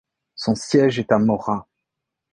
[0.33, 1.67] Son siège est Mora.